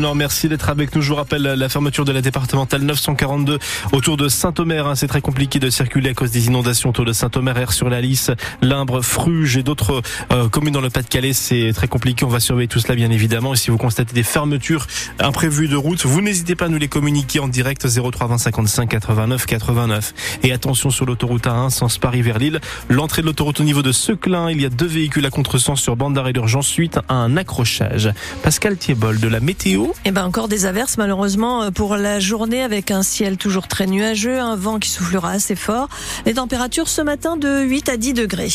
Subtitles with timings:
[0.00, 1.02] Non, merci d'être avec nous.
[1.02, 3.60] Je vous rappelle la fermeture de la départementale 942
[3.92, 4.88] autour de Saint-Omer.
[4.88, 4.96] Hein.
[4.96, 8.00] C'est très compliqué de circuler à cause des inondations autour de Saint-Omer, Air sur la
[8.00, 10.02] Lys, Limbre, Fruges et d'autres
[10.32, 11.32] euh, communes dans le Pas-de-Calais.
[11.32, 12.24] C'est très compliqué.
[12.24, 13.54] On va surveiller tout cela, bien évidemment.
[13.54, 14.88] Et si vous constatez des fermetures
[15.20, 18.88] imprévues de route, vous n'hésitez pas à nous les communiquer en direct 03 20 55
[18.88, 20.14] 89 89.
[20.42, 22.58] Et attention sur l'autoroute A1, sens Paris vers Lille.
[22.88, 24.50] L'entrée de l'autoroute au niveau de Seclin.
[24.50, 28.10] Il y a deux véhicules à contresens sur bande d'arrêt d'urgence suite à un accrochage.
[28.42, 32.62] Pascal Thiebol de la météo eh ben encore des averses malheureusement euh, pour la journée
[32.62, 35.88] avec un ciel toujours très nuageux, un vent qui soufflera assez fort.
[36.26, 38.52] Les températures ce matin de 8 à 10 degrés.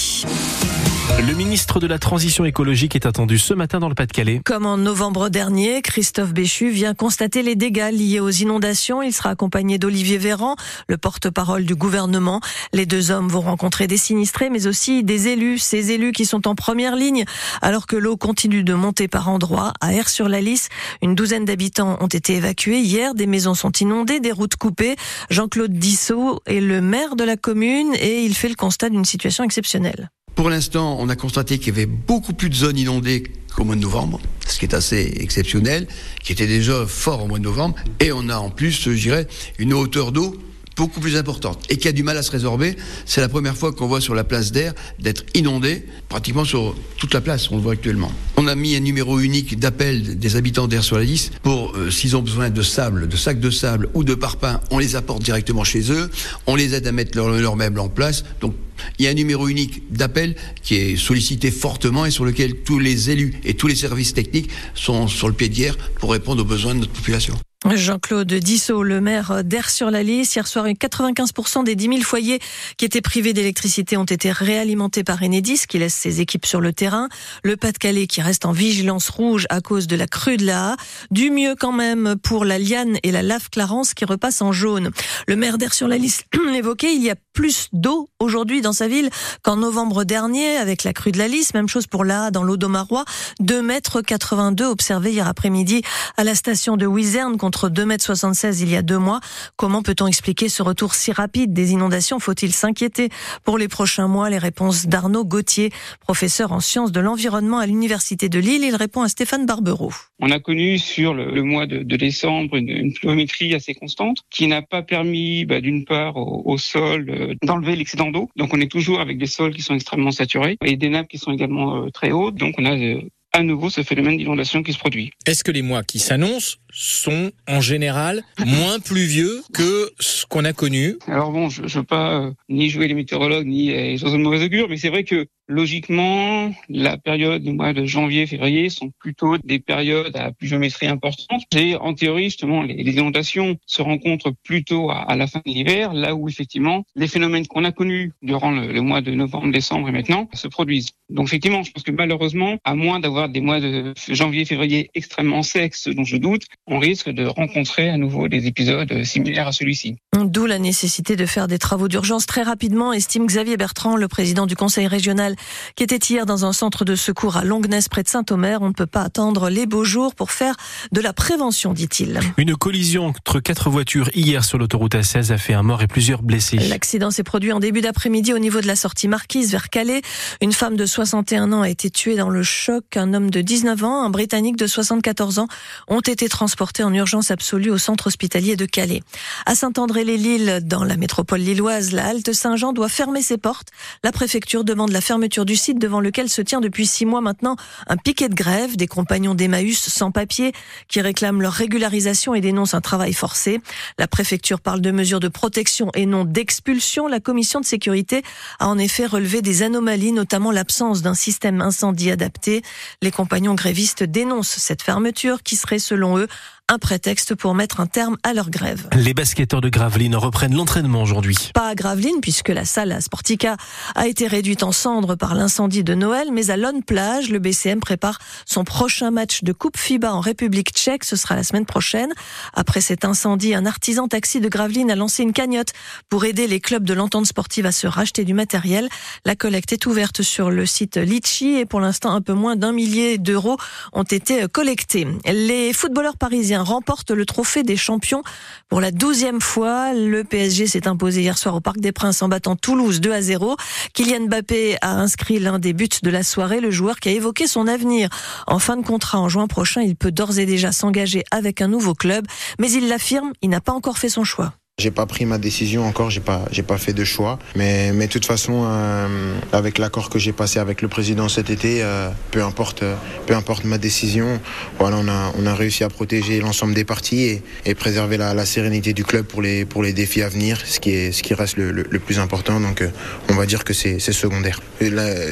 [1.18, 4.42] Le ministre de la Transition écologique est attendu ce matin dans le Pas-de-Calais.
[4.46, 9.02] Comme en novembre dernier, Christophe Béchu vient constater les dégâts liés aux inondations.
[9.02, 10.56] Il sera accompagné d'Olivier Véran,
[10.88, 12.42] le porte-parole du gouvernement.
[12.74, 16.48] Les deux hommes vont rencontrer des sinistrés, mais aussi des élus, ces élus qui sont
[16.48, 17.26] en première ligne.
[17.62, 20.70] Alors que l'eau continue de monter par endroits, à Air-sur-la-Lys,
[21.02, 23.14] une douzaine d'habitants ont été évacués hier.
[23.14, 24.96] Des maisons sont inondées, des routes coupées.
[25.30, 29.44] Jean-Claude Dissot est le maire de la commune et il fait le constat d'une situation
[29.44, 30.10] exceptionnelle.
[30.40, 33.24] Pour l'instant, on a constaté qu'il y avait beaucoup plus de zones inondées
[33.54, 35.86] qu'au mois de novembre, ce qui est assez exceptionnel,
[36.24, 39.28] qui était déjà fort au mois de novembre, et on a en plus, je dirais,
[39.58, 40.38] une hauteur d'eau
[40.80, 42.78] beaucoup plus importante et qui a du mal à se résorber.
[43.06, 47.14] C'est la première fois qu'on voit sur la place d'air d'être inondé pratiquement sur toute
[47.14, 48.10] la place, on le voit actuellement.
[48.38, 51.92] On a mis un numéro unique d'appel des habitants d'air sur la liste pour euh,
[51.92, 55.22] s'ils ont besoin de sable, de sacs de sable ou de parpaing, on les apporte
[55.22, 56.10] directement chez eux,
[56.48, 58.24] on les aide à mettre leurs leur meubles en place.
[58.40, 58.56] Donc
[59.00, 62.80] il y a un numéro unique d'appel qui est sollicité fortement et sur lequel tous
[62.80, 66.46] les élus et tous les services techniques sont sur le pied d'hier pour répondre aux
[66.46, 67.38] besoins de notre population.
[67.68, 70.34] Jean-Claude Dissot, le maire d'Air sur la Lys.
[70.34, 72.40] Hier soir, 95% des 10 000 foyers
[72.78, 76.72] qui étaient privés d'électricité ont été réalimentés par Enedis, qui laisse ses équipes sur le
[76.72, 77.10] terrain.
[77.44, 80.78] Le Pas-de-Calais qui reste en vigilance rouge à cause de la crue de la
[81.12, 84.92] Du mieux quand même pour la Liane et la Lave Clarence qui repassent en jaune.
[85.28, 88.90] Le maire d'Air sur la Lys l'évoquait, il y a plus d'eau aujourd'hui dans sa
[88.90, 89.10] ville
[89.44, 91.54] qu'en novembre dernier avec la crue de la Lys.
[91.54, 93.06] Même chose pour la dans l'Audomarois.
[93.40, 95.82] 2 mètres 82 observés hier après-midi
[96.18, 99.22] à la station de Wizerne contre 2,76 m il y a deux mois.
[99.56, 102.20] Comment peut-on expliquer ce retour si rapide des inondations?
[102.20, 103.08] Faut-il s'inquiéter
[103.46, 104.30] pour les prochains mois?
[104.30, 105.72] Les réponses d'Arnaud Gauthier,
[106.02, 108.66] professeur en sciences de l'environnement à l'Université de Lille.
[108.66, 109.94] Il répond à Stéphane Barbereau.
[110.22, 114.62] On a connu sur le, mois de, décembre une, une, pluviométrie assez constante qui n'a
[114.62, 118.30] pas permis bah, d'une part au, sol euh, d'enlever l'excédent d'eau.
[118.36, 121.18] Donc on est toujours avec des sols qui sont extrêmement saturés et des nappes qui
[121.18, 122.36] sont également euh, très hautes.
[122.36, 123.02] Donc on a euh,
[123.32, 125.12] à nouveau ce phénomène d'inondation qui se produit.
[125.26, 130.54] Est-ce que les mois qui s'annoncent sont en général moins pluvieux que ce qu'on a
[130.54, 130.98] connu?
[131.08, 134.24] Alors bon, je ne veux pas euh, ni jouer les météorologues ni les oiseaux de
[134.24, 138.92] mauvaise augure, mais c'est vrai que logiquement, la période du mois de janvier, février sont
[139.00, 141.42] plutôt des périodes à pluviométrie importante.
[141.56, 146.16] Et en théorie, justement, les, inondations se rencontrent plutôt à, la fin de l'hiver, là
[146.16, 150.30] où effectivement les phénomènes qu'on a connus durant le, mois de novembre, décembre et maintenant
[150.34, 150.92] se produisent.
[151.10, 155.42] Donc effectivement, je pense que malheureusement, à moins d'avoir des mois de janvier, février extrêmement
[155.42, 159.96] secs, dont je doute, on risque de rencontrer à nouveau des épisodes similaires à celui-ci.
[160.16, 164.46] D'où la nécessité de faire des travaux d'urgence très rapidement, estime Xavier Bertrand, le président
[164.46, 165.36] du conseil régional,
[165.76, 168.62] qui était hier dans un centre de secours à Longnes près de Saint-Omer.
[168.62, 170.56] On ne peut pas attendre les beaux jours pour faire
[170.92, 172.20] de la prévention, dit-il.
[172.38, 176.22] Une collision entre quatre voitures hier sur l'autoroute A16 a fait un mort et plusieurs
[176.22, 176.58] blessés.
[176.58, 180.02] L'accident s'est produit en début d'après-midi au niveau de la sortie Marquise vers Calais.
[180.42, 182.98] Une femme de 61 ans a été tuée dans le choc.
[182.98, 185.48] Un homme de 19 ans, un Britannique de 74 ans
[185.88, 189.02] ont été transportés porté en urgence absolue au centre hospitalier de Calais.
[189.46, 193.70] À Saint-André-les-Lilles, dans la métropole lilloise, la halte Saint-Jean doit fermer ses portes.
[194.04, 197.56] La préfecture demande la fermeture du site devant lequel se tient depuis six mois maintenant
[197.88, 200.52] un piquet de grève des compagnons d'Emmaüs sans papier
[200.88, 203.62] qui réclament leur régularisation et dénoncent un travail forcé.
[203.98, 207.08] La préfecture parle de mesures de protection et non d'expulsion.
[207.08, 208.24] La commission de sécurité
[208.60, 212.62] a en effet relevé des anomalies, notamment l'absence d'un système incendie adapté.
[213.02, 216.28] Les compagnons grévistes dénoncent cette fermeture qui serait, selon eux,
[216.70, 218.88] un prétexte pour mettre un terme à leur grève.
[218.96, 221.50] Les basketteurs de Gravelines reprennent l'entraînement aujourd'hui.
[221.56, 223.58] Pas à Gravelines puisque la salle à Sportica
[223.96, 227.80] a été réduite en cendres par l'incendie de Noël, mais à Lone Plage, le BCM
[227.80, 231.06] prépare son prochain match de Coupe FIBA en République tchèque.
[231.06, 232.14] Ce sera la semaine prochaine.
[232.54, 235.74] Après cet incendie, un artisan taxi de Gravelines a lancé une cagnotte
[236.08, 238.90] pour aider les clubs de l'entente sportive à se racheter du matériel.
[239.26, 242.74] La collecte est ouverte sur le site Litchi et pour l'instant un peu moins d'un
[242.74, 243.58] millier d'euros
[243.92, 245.08] ont été collectés.
[245.26, 248.24] Les footballeurs parisiens Remporte le trophée des champions
[248.68, 249.94] pour la douzième fois.
[249.94, 253.22] Le PSG s'est imposé hier soir au Parc des Princes en battant Toulouse 2 à
[253.22, 253.56] 0.
[253.94, 256.60] Kylian Mbappé a inscrit l'un des buts de la soirée.
[256.60, 258.10] Le joueur qui a évoqué son avenir
[258.48, 261.68] en fin de contrat en juin prochain, il peut d'ores et déjà s'engager avec un
[261.68, 262.26] nouveau club,
[262.60, 264.54] mais il l'affirme, il n'a pas encore fait son choix.
[264.80, 267.38] J'ai pas pris ma décision encore, j'ai pas, j'ai pas fait de choix.
[267.56, 271.50] Mais, mais de toute façon, euh, avec l'accord que j'ai passé avec le président cet
[271.50, 272.84] été, euh, peu importe,
[273.28, 274.40] peu importe ma décision,
[274.80, 278.34] voilà, on a, on a réussi à protéger l'ensemble des parties et, et préserver la,
[278.34, 281.22] la, sérénité du club pour les, pour les défis à venir, ce qui est, ce
[281.22, 282.60] qui reste le, le, plus important.
[282.60, 282.90] Donc, euh,
[283.30, 284.62] on va dire que c'est, c'est secondaire.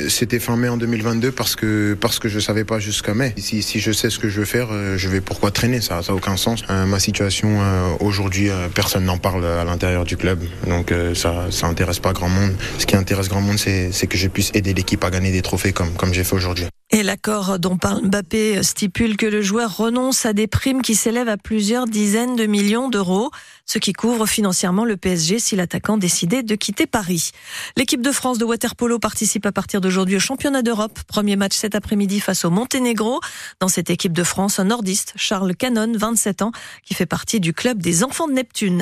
[0.10, 3.34] C'était fin mai en 2022 parce que, parce que je savais pas jusqu'à mai.
[3.38, 6.04] Si, si je sais ce que je veux faire, euh, je vais pourquoi traîner, ça,
[6.04, 6.64] ça a aucun sens.
[6.70, 7.58] Euh, ma situation
[8.00, 10.40] aujourd'hui, personne n'en parle à l'intérieur du club.
[10.68, 12.54] Donc euh, ça, ça intéresse pas grand monde.
[12.78, 15.74] Ce qui intéresse grand monde, c'est que je puisse aider l'équipe à gagner des trophées
[15.74, 16.66] comme, comme j'ai fait aujourd'hui.
[16.90, 21.28] Et l'accord dont parle Mbappé stipule que le joueur renonce à des primes qui s'élèvent
[21.28, 23.30] à plusieurs dizaines de millions d'euros,
[23.66, 27.32] ce qui couvre financièrement le PSG si l'attaquant décidait de quitter Paris.
[27.76, 30.98] L'équipe de France de waterpolo participe à partir d'aujourd'hui au championnat d'Europe.
[31.08, 33.20] Premier match cet après-midi face au Monténégro.
[33.60, 36.54] Dans cette équipe de France, un nordiste, Charles Canon, 27 ans,
[36.86, 38.76] qui fait partie du club des enfants de Neptune.